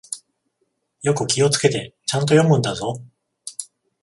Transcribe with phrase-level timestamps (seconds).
[1.03, 3.03] よく気をつけて、ちゃんと読むんだぞ。